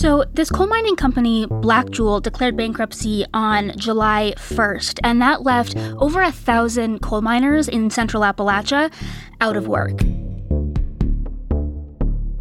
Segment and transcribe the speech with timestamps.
[0.00, 5.76] So, this coal mining company, Black Jewel, declared bankruptcy on July 1st, and that left
[5.76, 8.90] over a thousand coal miners in central Appalachia
[9.42, 10.00] out of work.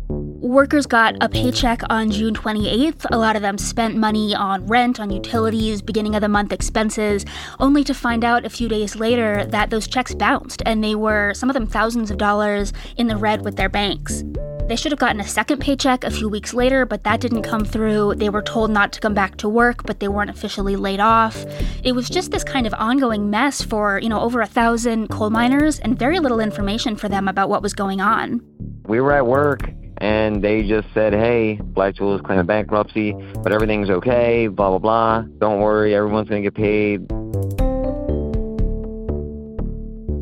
[0.07, 3.05] Workers got a paycheck on June 28th.
[3.11, 7.25] A lot of them spent money on rent, on utilities, beginning of the month expenses,
[7.59, 11.33] only to find out a few days later that those checks bounced and they were,
[11.33, 14.23] some of them, thousands of dollars in the red with their banks.
[14.69, 17.65] They should have gotten a second paycheck a few weeks later, but that didn't come
[17.65, 18.13] through.
[18.17, 21.43] They were told not to come back to work, but they weren't officially laid off.
[21.83, 25.31] It was just this kind of ongoing mess for, you know, over a thousand coal
[25.31, 28.41] miners and very little information for them about what was going on.
[28.85, 33.89] We were at work and they just said, hey, Blackjewel is claiming bankruptcy, but everything's
[33.89, 35.21] okay, blah, blah, blah.
[35.39, 37.11] Don't worry, everyone's going to get paid.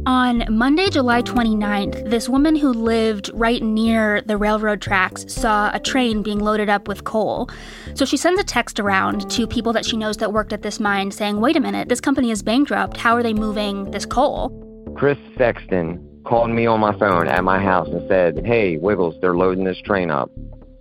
[0.07, 5.81] On Monday, July 29th, this woman who lived right near the railroad tracks saw a
[5.81, 7.49] train being loaded up with coal.
[7.93, 10.79] So she sends a text around to people that she knows that worked at this
[10.79, 12.95] mine saying, wait a minute, this company is bankrupt.
[12.95, 14.49] How are they moving this coal?
[14.95, 19.35] Chris Sexton called me on my phone at my house and said, Hey, Wiggles, they're
[19.35, 20.31] loading this train up.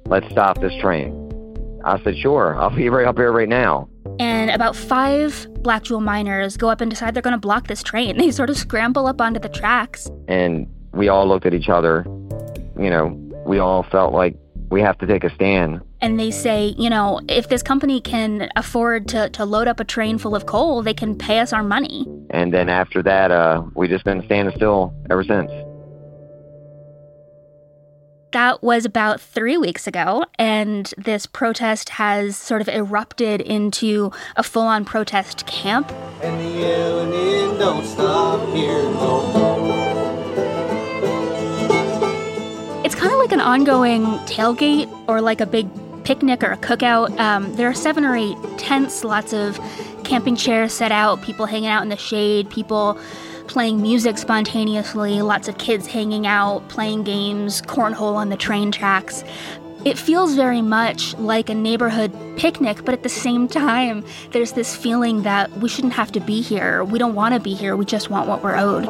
[0.05, 1.81] Let's stop this train.
[1.85, 3.89] I said, Sure, I'll be right up here right now.
[4.19, 7.83] And about five Black Jewel miners go up and decide they're going to block this
[7.83, 8.17] train.
[8.27, 10.11] They sort of scramble up onto the tracks.
[10.27, 12.05] And we all looked at each other.
[12.79, 13.07] You know,
[13.47, 14.37] we all felt like
[14.71, 15.81] we have to take a stand.
[16.01, 19.85] And they say, you know, if this company can afford to, to load up a
[19.85, 22.07] train full of coal, they can pay us our money.
[22.31, 25.51] And then after that, uh, we just been standing still ever since.
[28.37, 34.43] That was about three weeks ago, and this protest has sort of erupted into a
[34.43, 35.91] full on protest camp.
[36.21, 39.33] And the yelling don't stop here, no.
[42.85, 45.67] It's kind of like an ongoing tailgate or like a big
[46.05, 47.19] picnic or a cookout.
[47.19, 49.59] Um, there are seven or eight tents, lots of
[50.05, 53.01] camping chairs set out, people hanging out in the shade, people
[53.49, 59.25] playing music spontaneously, lots of kids hanging out, playing games, cornhole on the train tracks.
[59.85, 64.75] It feels very much like a neighborhood picnic, but at the same time, there's this
[64.75, 66.85] feeling that we shouldn't have to be here.
[66.85, 68.87] We don't want to be here, we just want what we're owed.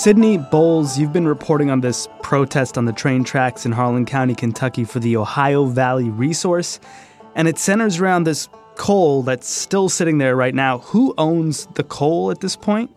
[0.00, 4.34] Sydney Boles, you've been reporting on this protest on the train tracks in Harlan County,
[4.34, 6.80] Kentucky for the Ohio Valley Resource,
[7.34, 10.78] and it centers around this coal that's still sitting there right now.
[10.78, 12.90] Who owns the coal at this point?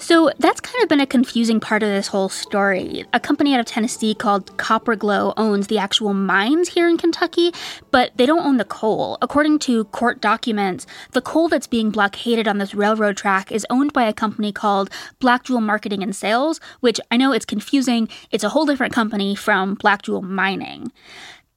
[0.00, 3.04] So that's kind of been a confusing part of this whole story.
[3.12, 7.52] A company out of Tennessee called Kopper Glo owns the actual mines here in Kentucky,
[7.90, 9.18] but they don't own the coal.
[9.20, 13.92] According to court documents, the coal that's being blockaded on this railroad track is owned
[13.92, 14.88] by a company called
[15.18, 18.08] Black Jewel Marketing and Sales, which I know it's confusing.
[18.30, 20.92] It's a whole different company from Black Jewel Mining.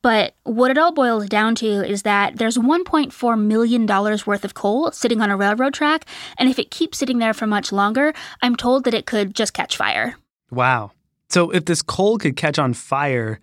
[0.04, 4.92] But what it all boils down to is that there's $1.4 million worth of coal
[4.92, 6.06] sitting on a railroad track,
[6.38, 9.54] and if it keeps sitting there for much longer, I'm told that it could just
[9.54, 10.16] catch fire.
[10.52, 10.92] Wow.
[11.30, 13.40] So if this coal could catch on fire,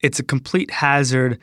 [0.00, 1.40] it's a complete hazard.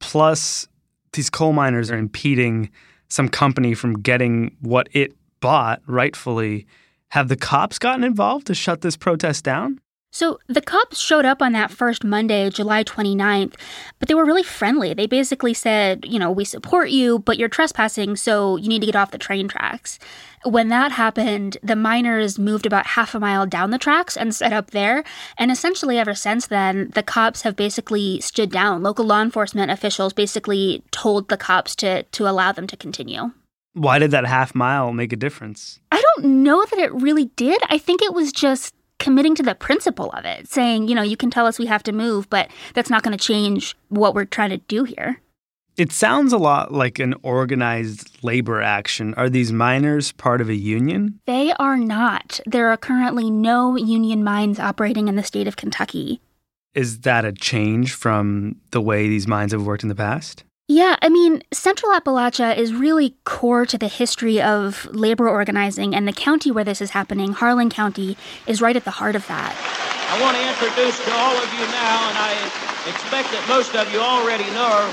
[0.00, 0.66] Plus,
[1.12, 2.70] these coal miners are impeding
[3.08, 6.66] some company from getting what it bought rightfully.
[7.10, 9.78] Have the cops gotten involved to shut this protest down?
[10.16, 13.52] So the cops showed up on that first Monday, July 29th,
[13.98, 14.94] but they were really friendly.
[14.94, 18.86] They basically said, you know, we support you, but you're trespassing, so you need to
[18.86, 19.98] get off the train tracks.
[20.42, 24.54] When that happened, the miners moved about half a mile down the tracks and set
[24.54, 25.04] up there.
[25.36, 28.82] And essentially, ever since then, the cops have basically stood down.
[28.82, 33.32] Local law enforcement officials basically told the cops to, to allow them to continue.
[33.74, 35.78] Why did that half mile make a difference?
[35.92, 37.60] I don't know that it really did.
[37.68, 41.16] I think it was just committing to the principle of it, saying, you know, you
[41.16, 44.24] can tell us we have to move, but that's not going to change what we're
[44.24, 45.20] trying to do here.
[45.76, 49.12] It sounds a lot like an organized labor action.
[49.14, 51.20] Are these miners part of a union?
[51.26, 52.40] They are not.
[52.46, 56.22] There are currently no union mines operating in the state of Kentucky.
[56.74, 60.44] Is that a change from the way these mines have worked in the past?
[60.68, 66.08] Yeah, I mean, Central Appalachia is really core to the history of labor organizing, and
[66.08, 68.16] the county where this is happening, Harlan County,
[68.48, 69.54] is right at the heart of that.
[70.10, 72.32] I want to introduce to all of you now, and I
[72.90, 74.92] expect that most of you already know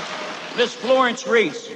[0.56, 1.68] Miss Florence Reese.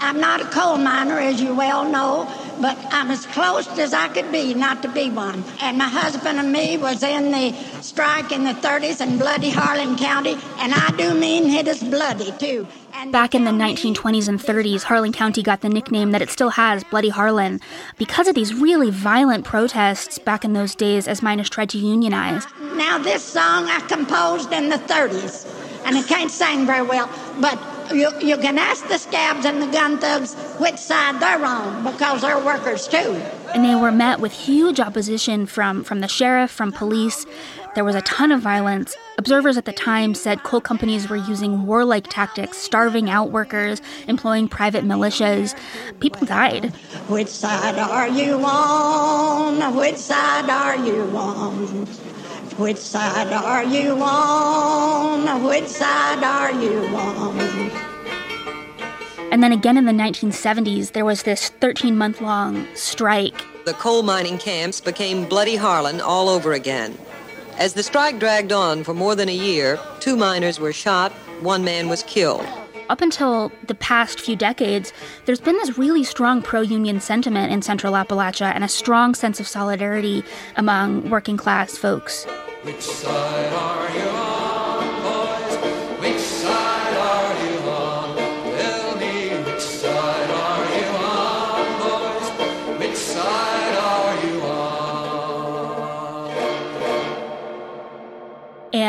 [0.00, 2.28] I'm not a coal miner, as you well know,
[2.60, 5.44] but I'm as close as I could be not to be one.
[5.60, 9.96] And my husband and me was in the strike in the 30s in bloody Harlan
[9.96, 12.66] County, and I do mean it is bloody too.
[13.10, 16.84] Back in the 1920s and 30s, Harlan County got the nickname that it still has,
[16.84, 17.60] Bloody Harlan,
[17.96, 22.46] because of these really violent protests back in those days as miners tried to unionize.
[22.74, 25.46] Now, this song I composed in the 30s,
[25.84, 27.10] and I can't sing very well,
[27.40, 27.58] but
[27.92, 32.22] you, you can ask the scabs and the gun thugs which side they're on because
[32.22, 33.20] they're workers too.
[33.54, 37.26] And they were met with huge opposition from, from the sheriff, from police.
[37.74, 38.96] There was a ton of violence.
[39.18, 44.48] Observers at the time said coal companies were using warlike tactics, starving out workers, employing
[44.48, 45.54] private militias.
[46.00, 46.66] People died.
[47.08, 49.74] Which side are you on?
[49.76, 51.86] Which side are you on?
[52.58, 55.42] Which side are you on?
[55.44, 57.38] Which side are you on?
[59.32, 63.46] And then again in the 1970s, there was this 13 month long strike.
[63.64, 66.98] The coal mining camps became Bloody Harlan all over again.
[67.58, 71.64] As the strike dragged on for more than a year, two miners were shot, one
[71.64, 72.46] man was killed.
[72.88, 74.92] Up until the past few decades,
[75.24, 79.40] there's been this really strong pro union sentiment in central Appalachia and a strong sense
[79.40, 80.24] of solidarity
[80.56, 82.24] among working class folks.
[82.62, 84.31] Which side are you on,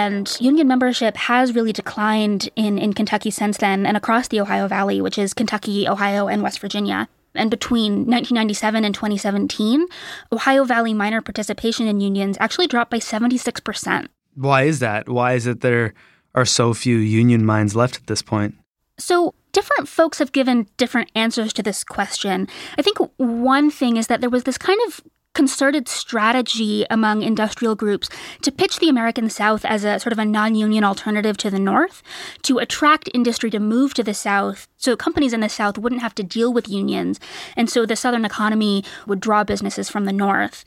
[0.04, 4.68] And union membership has really declined in, in Kentucky since then and across the Ohio
[4.68, 7.08] Valley, which is Kentucky, Ohio, and West Virginia.
[7.34, 9.88] And between 1997 and 2017,
[10.34, 14.08] Ohio Valley miner participation in unions actually dropped by 76%.
[14.36, 15.08] Why is that?
[15.08, 15.94] Why is it there
[16.36, 18.56] are so few union mines left at this point?
[19.00, 22.50] So, different folks have given different answers to this question.
[22.78, 25.02] I think one thing is that there was this kind of
[25.34, 28.10] concerted strategy among industrial groups
[28.42, 31.60] to pitch the American South as a sort of a non union alternative to the
[31.60, 32.04] North,
[32.44, 36.14] to attract industry to move to the South so companies in the South wouldn't have
[36.16, 37.18] to deal with unions.
[37.56, 40.66] And so the Southern economy would draw businesses from the North.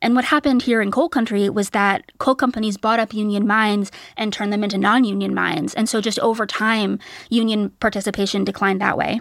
[0.00, 3.90] And what happened here in coal country was that coal companies bought up union mines
[4.16, 5.74] and turned them into non union mines.
[5.74, 9.20] And so just over time, union participation declined that way.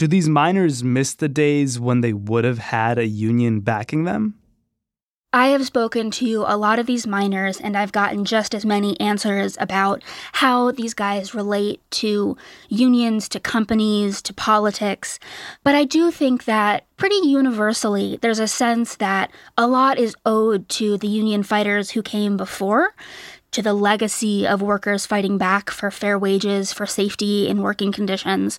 [0.00, 4.34] Do these miners miss the days when they would have had a union backing them?
[5.30, 8.98] I have spoken to a lot of these miners, and I've gotten just as many
[8.98, 10.02] answers about
[10.32, 12.34] how these guys relate to
[12.70, 15.18] unions, to companies, to politics.
[15.64, 20.66] But I do think that pretty universally, there's a sense that a lot is owed
[20.70, 22.94] to the union fighters who came before
[23.52, 28.58] to the legacy of workers fighting back for fair wages, for safety in working conditions.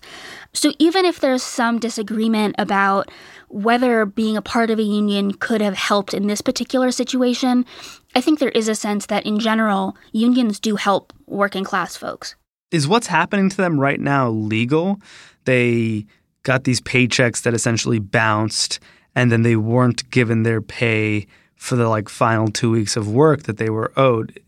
[0.52, 3.10] So even if there's some disagreement about
[3.48, 7.64] whether being a part of a union could have helped in this particular situation,
[8.14, 12.34] I think there is a sense that in general, unions do help working class folks.
[12.70, 15.00] Is what's happening to them right now legal?
[15.44, 16.06] They
[16.42, 18.80] got these paychecks that essentially bounced
[19.14, 23.44] and then they weren't given their pay for the like final 2 weeks of work
[23.44, 24.40] that they were owed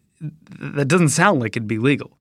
[0.61, 2.19] that doesn't sound like it'd be legal.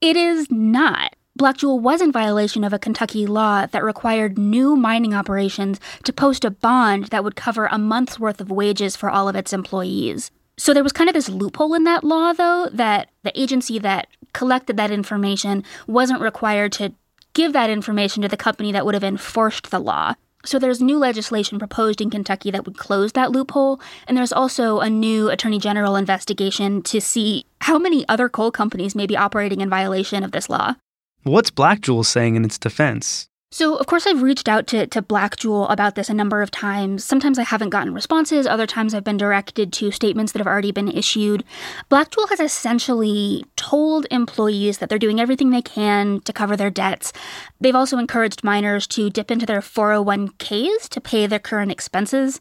[0.00, 1.14] It is not.
[1.36, 6.12] Black Jewel was in violation of a Kentucky law that required new mining operations to
[6.12, 9.52] post a bond that would cover a month's worth of wages for all of its
[9.52, 10.32] employees.
[10.56, 14.08] So there was kind of this loophole in that law, though, that the agency that
[14.32, 16.92] collected that information wasn't required to
[17.34, 20.14] give that information to the company that would have enforced the law.
[20.48, 24.80] So there's new legislation proposed in Kentucky that would close that loophole, and there's also
[24.80, 29.60] a new attorney general investigation to see how many other coal companies may be operating
[29.60, 30.76] in violation of this law.
[31.22, 33.27] What's Black Jewel saying in its defense?
[33.50, 36.50] So, of course, I've reached out to, to Black Jewel about this a number of
[36.50, 37.02] times.
[37.02, 40.70] Sometimes I haven't gotten responses, other times I've been directed to statements that have already
[40.70, 41.44] been issued.
[41.88, 46.68] Black Jewel has essentially told employees that they're doing everything they can to cover their
[46.68, 47.10] debts.
[47.58, 52.40] They've also encouraged miners to dip into their 401ks to pay their current expenses.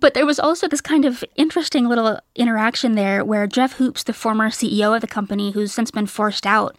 [0.00, 4.12] But there was also this kind of interesting little interaction there where Jeff Hoops, the
[4.12, 6.76] former CEO of the company who's since been forced out,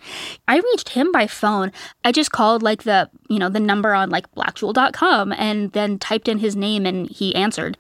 [0.48, 1.72] I reached him by phone.
[2.06, 6.27] I just called like the, you know, the number on like blackjewel.com and then typed
[6.27, 7.77] in his name and he answered.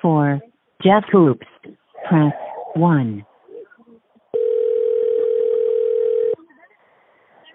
[0.00, 0.40] For
[0.82, 1.46] Jeff Hoops,
[2.08, 2.32] press
[2.74, 3.24] 1.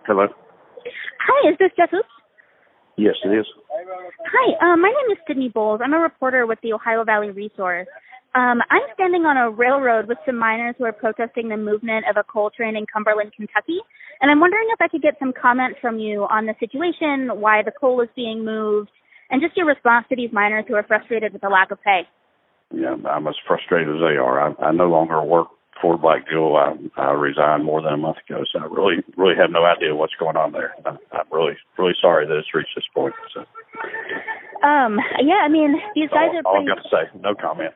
[0.06, 0.28] Hello.
[1.20, 2.08] Hi, is this Jeff Hoops?
[2.98, 3.46] Yes, it is.
[4.26, 5.80] Hi, uh, my name is Sydney Boles.
[5.84, 7.88] I'm a reporter with the Ohio Valley Resource.
[8.36, 12.16] Um, I'm standing on a railroad with some miners who are protesting the movement of
[12.16, 13.80] a coal train in Cumberland, Kentucky.
[14.22, 17.64] And I'm wondering if I could get some comments from you on the situation, why
[17.64, 18.92] the coal is being moved,
[19.32, 22.02] and just your response to these miners who are frustrated with the lack of pay.
[22.72, 24.40] Yeah, I'm as frustrated as they are.
[24.40, 25.48] I, I no longer work
[25.82, 26.56] for Black Jewel.
[26.56, 29.96] I, I resigned more than a month ago, so I really, really have no idea
[29.96, 30.76] what's going on there.
[30.86, 33.16] I'm, I'm really, really sorry that it's reached this point.
[33.34, 33.42] So.
[34.62, 36.46] Um, yeah, I mean, these guys all, are.
[36.46, 36.72] All Pretty...
[36.72, 37.74] I've got to say, no comment.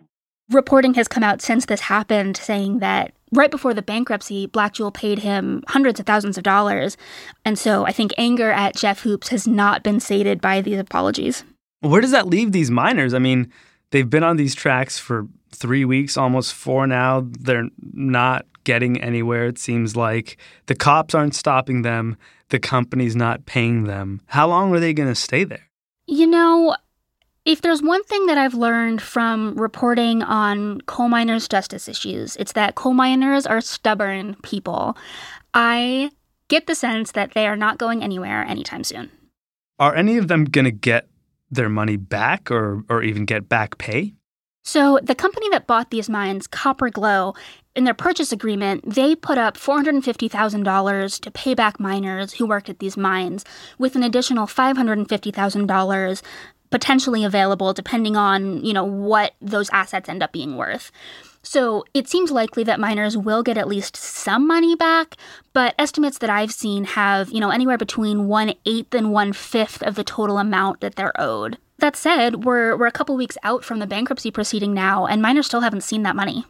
[0.53, 4.91] Reporting has come out since this happened saying that right before the bankruptcy, Black Jewel
[4.91, 6.95] paid him hundreds of thousands of dollars.
[7.43, 11.43] And so I think anger at Jeff Hoops has not been sated by these apologies.
[11.81, 13.13] Where does that leave these miners?
[13.13, 13.51] I mean,
[13.91, 17.27] they've been on these tracks for three weeks, almost four now.
[17.39, 20.38] They're not getting anywhere, it seems like.
[20.67, 22.15] The cops aren't stopping them,
[22.50, 24.22] the company's not paying them.
[24.27, 25.67] How long are they going to stay there?
[26.05, 26.75] You know,
[27.45, 32.53] if there's one thing that I've learned from reporting on coal miners' justice issues, it's
[32.53, 34.97] that coal miners are stubborn people.
[35.53, 36.12] I
[36.47, 39.12] get the sense that they are not going anywhere anytime soon.
[39.79, 41.09] Are any of them going to get
[41.51, 44.13] their money back or, or even get back pay?
[44.65, 47.33] So, the company that bought these mines, Kopper Glo,
[47.75, 52.79] in their purchase agreement, they put up $450,000 to pay back miners who worked at
[52.79, 53.43] these mines,
[53.77, 56.21] with an additional $550,000
[56.74, 60.92] potentially available depending on, you know, what those assets end up being worth.
[61.44, 65.15] So it seems likely that miners will get at least some money back,
[65.53, 69.84] but estimates that I've seen have, you know, anywhere between one eighth and one fifth
[69.84, 71.60] of the total amount that they're owed.
[71.77, 75.46] That said, we're we're a couple weeks out from the bankruptcy proceeding now, and miners
[75.46, 76.44] still haven't seen that money.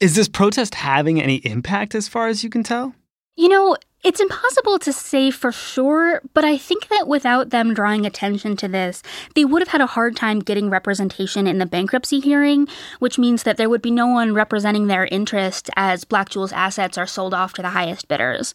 [0.00, 2.94] Is this protest having any impact as far as you can tell?
[3.36, 8.06] You know, it's impossible to say for sure, but I think that without them drawing
[8.06, 9.02] attention to this,
[9.34, 13.42] they would have had a hard time getting representation in the bankruptcy hearing, which means
[13.42, 17.34] that there would be no one representing their interests as Black Jewel's assets are sold
[17.34, 18.54] off to the highest bidders.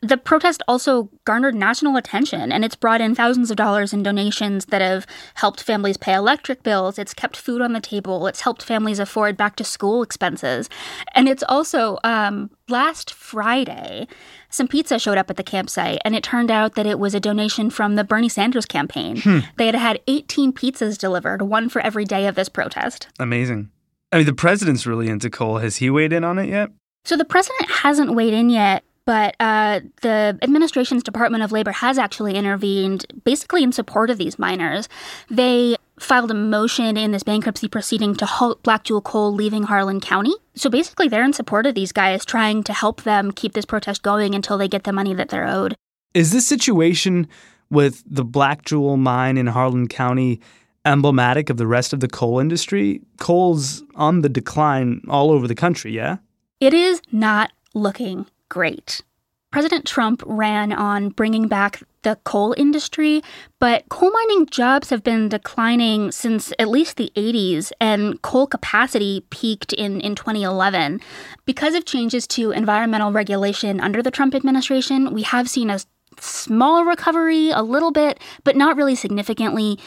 [0.00, 4.66] The protest also garnered national attention, and it's brought in thousands of dollars in donations
[4.66, 7.00] that have helped families pay electric bills.
[7.00, 8.28] It's kept food on the table.
[8.28, 10.68] It's helped families afford back to school expenses.
[11.16, 14.06] And it's also, um, last Friday,
[14.50, 17.20] some pizza showed up at the campsite, and it turned out that it was a
[17.20, 19.20] donation from the Bernie Sanders campaign.
[19.20, 19.40] Hmm.
[19.56, 23.08] They had had 18 pizzas delivered, one for every day of this protest.
[23.18, 23.70] Amazing.
[24.12, 25.58] I mean, the president's really into coal.
[25.58, 26.70] Has he weighed in on it yet?
[27.04, 28.84] So the president hasn't weighed in yet.
[29.08, 34.38] But uh, the administration's Department of Labor has actually intervened basically in support of these
[34.38, 34.86] miners.
[35.30, 40.02] They filed a motion in this bankruptcy proceeding to halt Black Jewel Coal leaving Harlan
[40.02, 40.34] County.
[40.56, 44.02] So basically, they're in support of these guys, trying to help them keep this protest
[44.02, 45.74] going until they get the money that they're owed.
[46.12, 47.28] Is this situation
[47.70, 50.38] with the Black Jewel mine in Harlan County
[50.84, 53.00] emblematic of the rest of the coal industry?
[53.18, 56.18] Coal's on the decline all over the country, yeah?
[56.60, 59.02] It is not looking great.
[59.50, 63.22] President Trump ran on bringing back the coal industry,
[63.58, 69.24] but coal mining jobs have been declining since at least the 80s, and coal capacity
[69.30, 71.00] peaked in, in 2011.
[71.46, 75.80] Because of changes to environmental regulation under the Trump administration, we have seen a
[76.20, 79.78] small recovery, a little bit, but not really significantly.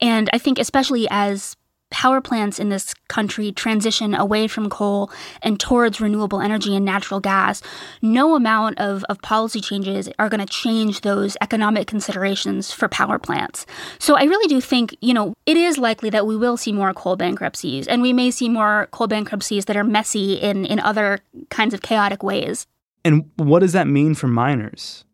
[0.00, 1.56] And I think, especially as
[1.92, 5.10] power plants in this country transition away from coal
[5.42, 7.62] and towards renewable energy and natural gas,
[8.00, 13.18] no amount of, of policy changes are going to change those economic considerations for power
[13.18, 13.66] plants.
[13.98, 16.92] So I really do think, you know, it is likely that we will see more
[16.94, 21.20] coal bankruptcies and we may see more coal bankruptcies that are messy in, in other
[21.50, 22.66] kinds of chaotic ways.
[23.04, 25.04] And what does that mean for miners?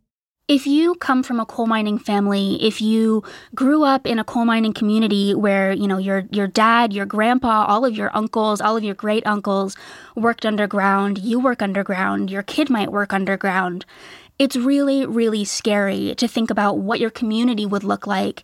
[0.49, 3.23] If you come from a coal mining family, if you
[3.55, 7.67] grew up in a coal mining community where, you know, your your dad, your grandpa,
[7.67, 9.77] all of your uncles, all of your great uncles
[10.17, 13.85] worked underground, you work underground, your kid might work underground.
[14.39, 18.43] It's really really scary to think about what your community would look like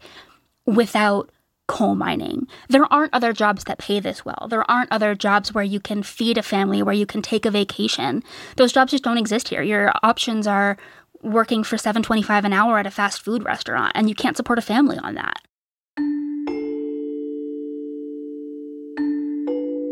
[0.67, 1.31] without
[1.67, 2.47] coal mining.
[2.69, 4.49] There aren't other jobs that pay this well.
[4.51, 7.51] There aren't other jobs where you can feed a family, where you can take a
[7.51, 8.23] vacation.
[8.57, 9.63] Those jobs just don't exist here.
[9.63, 10.77] Your options are
[11.25, 14.63] working for 7.25 an hour at a fast food restaurant and you can't support a
[14.63, 15.41] family on that.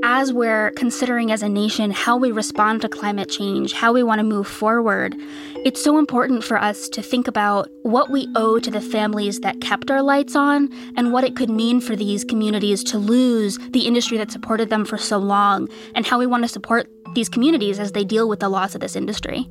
[0.05, 4.19] As we're considering as a nation how we respond to climate change, how we want
[4.19, 5.17] to move forward,
[5.65, 9.61] it's so important for us to think about what we owe to the families that
[9.61, 13.87] kept our lights on and what it could mean for these communities to lose the
[13.87, 17.79] industry that supported them for so long, and how we want to support these communities
[17.79, 19.49] as they deal with the loss of this industry.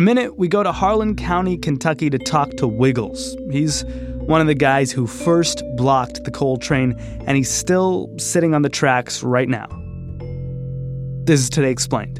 [0.00, 3.36] a minute, we go to Harlan County, Kentucky to talk to Wiggles.
[3.50, 3.84] He's
[4.20, 6.94] one of the guys who first blocked the coal train,
[7.26, 9.66] and he's still sitting on the tracks right now.
[11.24, 12.19] This is Today Explained.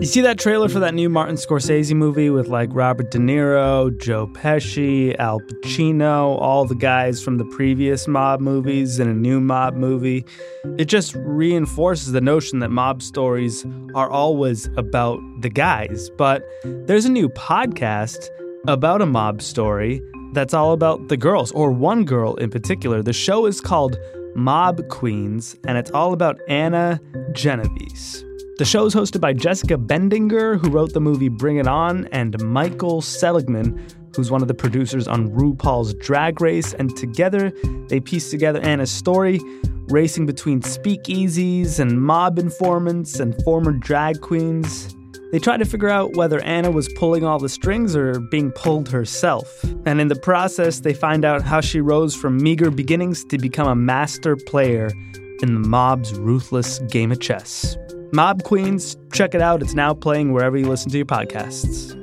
[0.00, 3.94] You see that trailer for that new Martin Scorsese movie with like Robert De Niro,
[3.98, 9.42] Joe Pesci, Al Pacino, all the guys from the previous mob movies in a new
[9.42, 10.24] mob movie?
[10.78, 16.08] It just reinforces the notion that mob stories are always about the guys.
[16.16, 18.26] But there's a new podcast
[18.68, 20.00] about a mob story
[20.32, 23.02] that's all about the girls, or one girl in particular.
[23.02, 23.98] The show is called
[24.34, 27.02] Mob Queens, and it's all about Anna
[27.32, 28.24] Genovese.
[28.60, 32.38] The show is hosted by Jessica Bendinger, who wrote the movie Bring It On, and
[32.44, 33.82] Michael Seligman,
[34.14, 36.74] who's one of the producers on RuPaul's Drag Race.
[36.74, 37.54] And together,
[37.88, 39.40] they piece together Anna's story,
[39.88, 44.94] racing between speakeasies and mob informants and former drag queens.
[45.32, 48.90] They try to figure out whether Anna was pulling all the strings or being pulled
[48.90, 49.64] herself.
[49.86, 53.68] And in the process, they find out how she rose from meager beginnings to become
[53.68, 54.90] a master player
[55.40, 57.78] in the mob's ruthless game of chess.
[58.12, 59.62] Mob Queens, check it out.
[59.62, 61.96] It's now playing wherever you listen to your podcasts.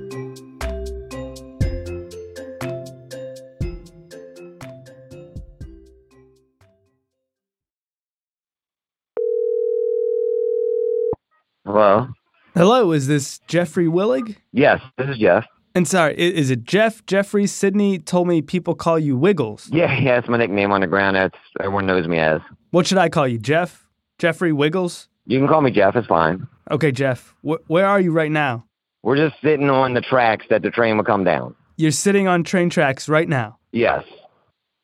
[11.66, 12.08] Hello.
[12.56, 14.38] Hello, is this Jeffrey Willig?
[14.54, 15.46] Yes, this is Jeff.
[15.76, 17.06] And sorry, is it Jeff?
[17.06, 19.70] Jeffrey Sydney told me people call you Wiggles.
[19.72, 21.18] Yeah, yeah, that's my nickname on the ground.
[21.18, 22.40] That's everyone knows me as.
[22.72, 23.86] What should I call you, Jeff?
[24.18, 25.10] Jeffrey Wiggles?
[25.30, 25.96] You can call me Jeff.
[25.98, 26.48] It's fine.
[26.72, 27.36] Okay, Jeff.
[27.46, 28.66] Wh- where are you right now?
[29.04, 31.54] We're just sitting on the tracks that the train will come down.
[31.76, 33.60] You're sitting on train tracks right now.
[33.74, 34.04] Yes,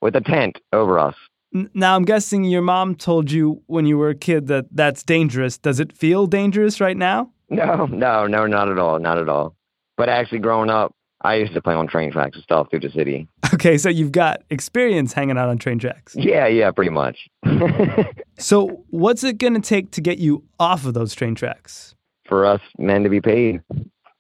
[0.02, 1.16] with a tent over us.
[1.56, 5.02] N- now, I'm guessing your mom told you when you were a kid that that's
[5.04, 5.58] dangerous.
[5.58, 7.32] Does it feel dangerous right now?
[7.50, 9.56] No, no, no, not at all, not at all.
[9.96, 12.90] But actually, growing up, I used to play on train tracks and stuff through the
[12.90, 13.28] city.
[13.54, 16.16] Okay, so you've got experience hanging out on train tracks.
[16.18, 17.18] Yeah, yeah, pretty much.
[18.40, 21.96] So, what's it going to take to get you off of those train tracks?
[22.28, 23.62] For us men to be paid,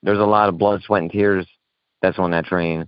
[0.04, 1.48] there's a lot of blood, sweat, and tears
[2.02, 2.88] that's on that train.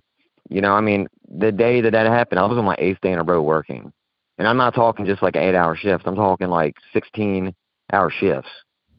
[0.50, 3.12] You know, I mean, the day that that happened, I was on my eighth day
[3.12, 3.92] in a row working.
[4.38, 7.54] And I'm not talking just like an eight hour shift, I'm talking like 16
[7.92, 8.50] hour shifts.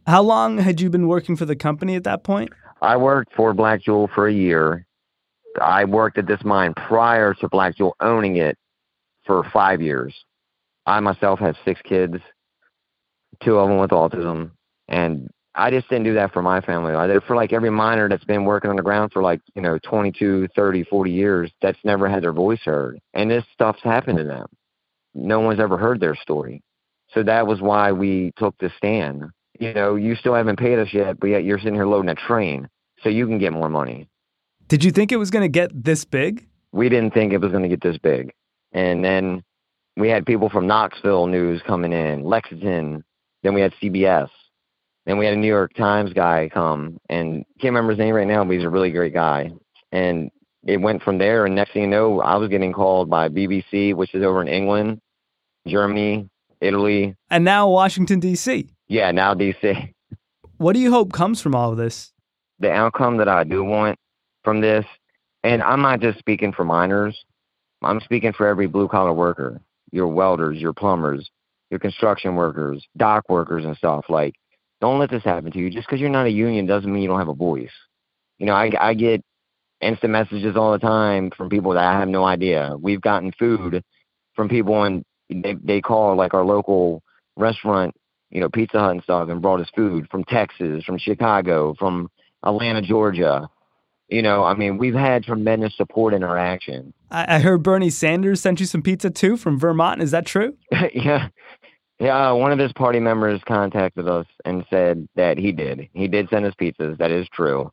[0.07, 2.51] How long had you been working for the company at that point?
[2.81, 4.87] I worked for Black Jewel for a year.
[5.61, 8.59] I worked at this mine prior to Black Jewel owning it
[9.25, 10.15] for five years.
[10.87, 12.17] I myself have six kids,
[13.43, 14.53] two of them with autism,
[14.89, 16.95] and I just didn't do that for my family.
[16.95, 19.41] I did it for like every miner that's been working on the ground for like,
[19.55, 23.01] you know, 22, 30, 40 years that's never had their voice heard.
[23.15, 24.47] And this stuff's happened to them.
[25.15, 26.63] No one's ever heard their story.
[27.15, 29.25] So that was why we took the stand.
[29.59, 32.15] You know, you still haven't paid us yet, but yet you're sitting here loading a
[32.15, 32.69] train
[33.03, 34.09] so you can get more money.
[34.69, 36.47] Did you think it was going to get this big?
[36.73, 38.35] We didn't think it was going to get this big.
[38.73, 39.43] And then
[39.97, 43.05] we had people from Knoxville News coming in, Lexington,
[43.43, 44.29] then we had CBS.
[45.05, 48.27] Then we had a New York Times guy come and can't remember his name right
[48.27, 49.51] now, but he's a really great guy.
[49.93, 50.31] And
[50.67, 53.95] it went from there and next thing you know, I was getting called by BBC,
[53.95, 55.01] which is over in England,
[55.67, 56.29] Germany,
[56.61, 57.15] Italy.
[57.31, 58.69] And now Washington, D.C.
[58.89, 59.93] Yeah, now DC.
[60.57, 62.13] What do you hope comes from all of this?
[62.59, 63.99] the outcome that I do want
[64.45, 64.85] from this,
[65.43, 67.25] and I'm not just speaking for miners,
[67.83, 69.61] I'm speaking for every blue collar worker,
[69.93, 71.31] your welders, your plumbers,
[71.71, 74.05] your construction workers, dock workers, and stuff.
[74.09, 74.35] Like,
[74.81, 75.71] don't let this happen to you.
[75.71, 77.71] Just because you're not a union doesn't mean you don't have a voice.
[78.39, 79.23] You know, I, I get
[79.81, 82.75] instant messages all the time from people that I have no idea.
[82.81, 83.83] We've gotten food
[84.35, 87.03] from people, and they, they call like our local
[87.37, 87.95] restaurant,
[88.31, 92.09] you know, Pizza Hut and stuff, and brought us food from Texas, from Chicago, from
[92.45, 93.49] Atlanta, Georgia.
[94.09, 96.95] You know, I mean, we've had tremendous support in our action.
[97.11, 100.01] I, I heard Bernie Sanders sent you some pizza too from Vermont.
[100.01, 100.57] Is that true?
[100.95, 101.29] yeah.
[101.99, 105.89] Yeah, one of his party members contacted us and said that he did.
[105.95, 106.99] He did send us pizzas.
[106.99, 107.73] That is true.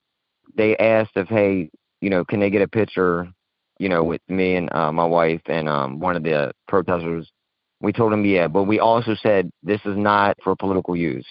[0.55, 1.69] They asked if, hey,
[1.99, 3.27] you know, can they get a picture,
[3.79, 7.29] you know, with me and uh, my wife and um, one of the protesters.
[7.81, 11.27] We told him, yeah, but we also said this is not for political use.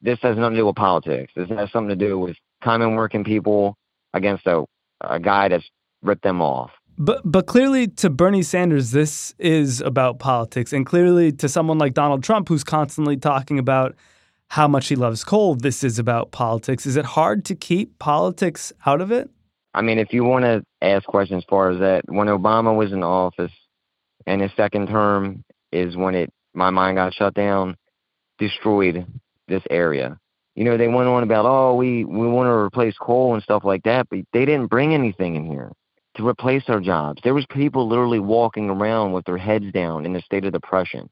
[0.00, 1.32] This has nothing to do with politics.
[1.34, 3.76] This has something to do with common working people
[4.14, 4.64] against a,
[5.00, 5.68] a guy that's
[6.02, 6.70] ripped them off.
[6.98, 11.92] But but clearly to Bernie Sanders this is about politics and clearly to someone like
[11.92, 13.94] Donald Trump who's constantly talking about
[14.48, 16.86] how much he loves coal this is about politics.
[16.86, 19.28] Is it hard to keep politics out of it?
[19.74, 22.92] I mean, if you want to ask questions as far as that, when Obama was
[22.92, 23.52] in office
[24.26, 27.76] and his second term is when it my mind got shut down,
[28.38, 29.06] destroyed
[29.48, 30.18] this area.
[30.56, 33.62] You know, they went on about, oh, we, we want to replace coal and stuff
[33.62, 35.70] like that, but they didn't bring anything in here
[36.16, 37.20] to replace our jobs.
[37.22, 41.10] There was people literally walking around with their heads down in a state of depression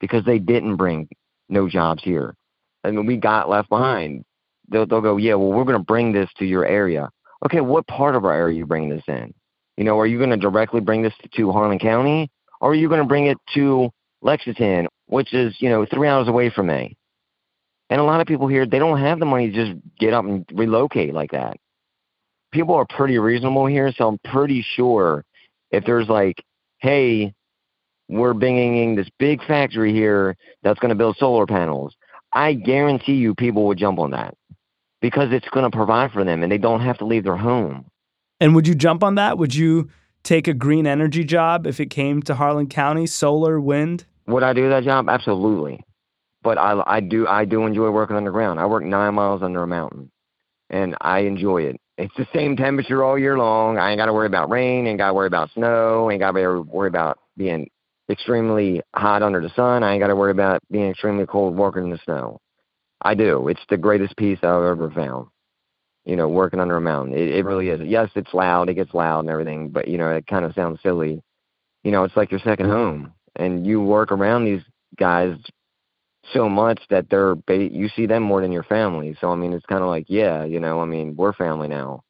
[0.00, 1.08] because they didn't bring
[1.48, 2.36] no jobs here.
[2.84, 3.82] I mean, we got left mm-hmm.
[3.82, 4.24] behind.
[4.68, 7.10] They'll, they'll go, yeah, well, we're going to bring this to your area.
[7.44, 9.34] Okay, what part of our area are you bringing this in?
[9.76, 12.30] You know, are you going to directly bring this to Harlan County,
[12.60, 13.90] or are you going to bring it to
[14.22, 16.96] Lexington, which is you know three hours away from me?
[17.90, 20.24] And a lot of people here, they don't have the money to just get up
[20.24, 21.56] and relocate like that.
[22.52, 25.24] People are pretty reasonable here, so I'm pretty sure
[25.70, 26.42] if there's like,
[26.78, 27.34] hey,
[28.08, 31.94] we're bringing this big factory here that's going to build solar panels,
[32.32, 34.34] I guarantee you people would jump on that
[35.00, 37.86] because it's going to provide for them and they don't have to leave their home.
[38.40, 39.38] And would you jump on that?
[39.38, 39.88] Would you
[40.22, 44.06] take a green energy job if it came to Harlan County, solar, wind?
[44.26, 45.08] Would I do that job?
[45.08, 45.80] Absolutely.
[46.44, 48.60] But I, I do I do enjoy working underground.
[48.60, 50.10] I work nine miles under a mountain,
[50.70, 51.80] and I enjoy it.
[51.98, 53.78] It's the same temperature all year long.
[53.78, 54.86] I ain't got to worry about rain.
[54.86, 56.10] Ain't got to worry about snow.
[56.10, 57.68] Ain't got to worry about being
[58.10, 59.82] extremely hot under the sun.
[59.82, 62.40] I ain't got to worry about being extremely cold working in the snow.
[63.00, 63.48] I do.
[63.48, 65.28] It's the greatest peace I've ever found
[66.04, 67.14] you know, working under a mountain.
[67.14, 67.80] It, it really is.
[67.82, 68.68] Yes, it's loud.
[68.68, 71.22] It gets loud and everything, but you know, it kind of sounds silly.
[71.82, 74.62] You know, it's like your second home, and you work around these
[74.98, 75.36] guys
[76.32, 79.16] so much that they're you see them more than your family.
[79.20, 82.02] So I mean, it's kind of like, yeah, you know, I mean, we're family now.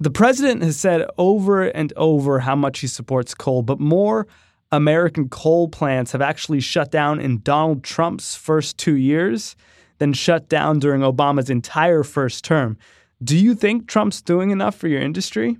[0.00, 4.26] The president has said over and over how much he supports coal, but more
[4.72, 9.54] American coal plants have actually shut down in Donald Trump's first two years
[9.98, 12.76] than shut down during Obama's entire first term.
[13.22, 15.56] Do you think Trump's doing enough for your industry?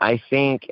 [0.00, 0.68] I think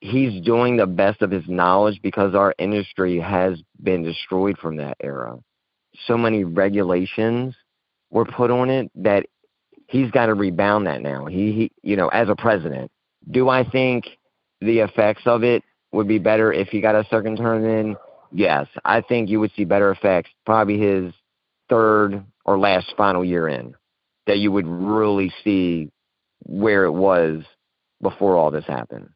[0.00, 4.96] he's doing the best of his knowledge because our industry has been destroyed from that
[5.02, 5.38] era.
[6.06, 7.54] So many regulations
[8.10, 9.26] were put on it that
[9.88, 11.26] he's got to rebound that now.
[11.26, 12.90] He, he, you know, as a president,
[13.30, 14.06] do I think
[14.60, 17.96] the effects of it would be better if he got a second term in?
[18.32, 21.12] Yes, I think you would see better effects probably his
[21.68, 23.74] third or last final year in
[24.26, 25.90] that you would really see
[26.40, 27.42] where it was
[28.02, 29.10] before all this happened.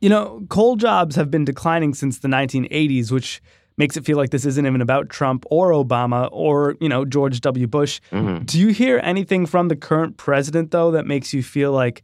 [0.00, 3.42] You know, coal jobs have been declining since the 1980s, which
[3.80, 7.40] makes it feel like this isn't even about Trump or Obama or, you know, George
[7.40, 7.66] W.
[7.66, 8.00] Bush.
[8.12, 8.44] Mm-hmm.
[8.44, 12.02] Do you hear anything from the current president, though, that makes you feel like,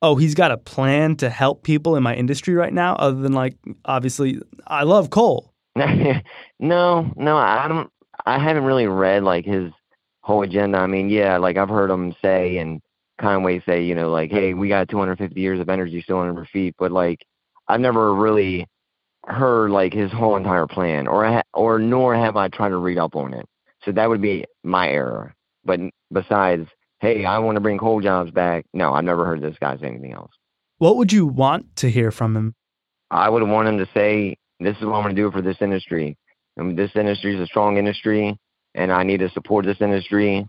[0.00, 3.34] oh, he's got a plan to help people in my industry right now, other than
[3.34, 5.52] like, obviously, I love coal?
[5.76, 7.90] no, no, I don't.
[8.26, 9.70] I haven't really read like his
[10.22, 10.78] whole agenda.
[10.78, 12.80] I mean, yeah, like I've heard him say and
[13.20, 16.46] Conway say, you know, like, hey, we got 250 years of energy still under our
[16.46, 17.24] feet, but like
[17.68, 18.66] I've never really
[19.28, 22.98] heard like his whole entire plan, or ha- or nor have I tried to read
[22.98, 23.46] up on it.
[23.84, 25.34] So that would be my error.
[25.64, 25.80] But
[26.12, 26.68] besides,
[27.00, 28.64] hey, I want to bring coal jobs back.
[28.72, 30.32] No, I've never heard this guy say anything else.
[30.78, 32.54] What would you want to hear from him?
[33.10, 35.56] I would want him to say, "This is what I'm going to do for this
[35.60, 36.16] industry.
[36.58, 38.36] I mean, this industry is a strong industry
[38.74, 40.46] and I need to support this industry.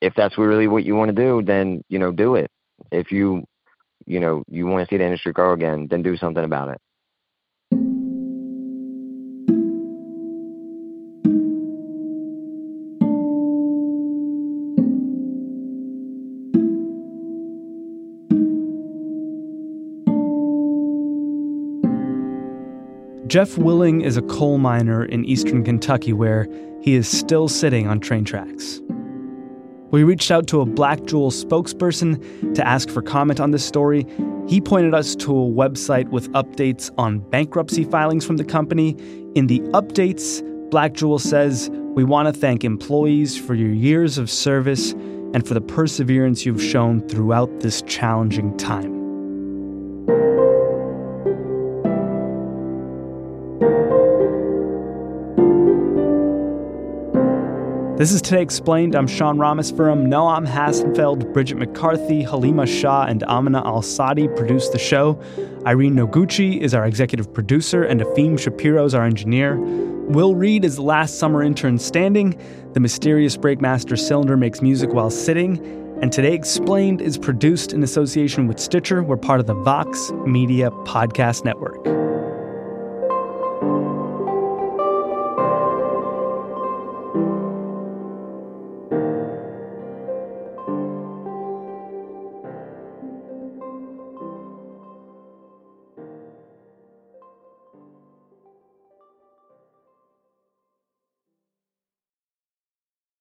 [0.00, 2.50] If that's really what you want to do, then you know do it.
[2.90, 3.44] If you
[4.06, 6.78] you know you want to see the industry grow again, then do something about it.
[23.30, 26.48] Jeff Willig is a coal miner in eastern Kentucky where
[26.82, 28.80] he is still sitting on train tracks.
[29.92, 34.04] We reached out to a Black Jewel spokesperson to ask for comment on this story.
[34.48, 38.96] He pointed us to a website with updates on bankruptcy filings from the company.
[39.36, 44.28] In the updates, Black Jewel says, We want to thank employees for your years of
[44.28, 44.90] service
[45.34, 48.99] and for the perseverance you've shown throughout this challenging time.
[58.00, 58.94] This is Today Explained.
[58.94, 60.06] I'm Sean Ramos Rameswaram.
[60.06, 65.20] Noam Hassenfeld, Bridget McCarthy, Halima Shah, and Amina Al Sadi produced the show.
[65.66, 69.58] Irene Noguchi is our executive producer, and Efim Shapiro is our engineer.
[69.58, 72.40] Will Reed is the last summer intern standing.
[72.72, 75.58] The mysterious Breakmaster Cylinder makes music while sitting.
[76.00, 79.02] And Today Explained is produced in association with Stitcher.
[79.02, 82.09] We're part of the Vox Media Podcast Network.